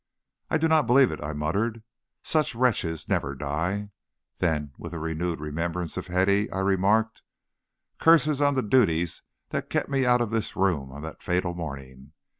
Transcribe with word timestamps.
"I 0.49 0.57
do 0.57 0.67
not 0.67 0.87
believe 0.87 1.11
it," 1.11 1.21
I 1.21 1.31
muttered. 1.33 1.83
"Such 2.23 2.55
wretches 2.55 3.07
never 3.07 3.35
die." 3.35 3.91
Then, 4.39 4.73
with 4.75 4.95
a 4.95 4.99
renewed 4.99 5.39
remembrance 5.39 5.95
of 5.95 6.07
Hetty, 6.07 6.49
I 6.51 6.57
remarked: 6.61 7.21
"Curses 7.99 8.41
on 8.41 8.55
the 8.55 8.63
duties 8.63 9.21
that 9.49 9.69
kept 9.69 9.89
me 9.89 10.03
out 10.07 10.19
of 10.21 10.31
this 10.31 10.55
room 10.55 10.91
on 10.91 11.03
that 11.03 11.21
fatal 11.21 11.53
morning. 11.53 12.13